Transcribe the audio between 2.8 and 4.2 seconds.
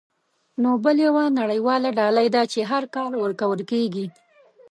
کال ورکول کیږي.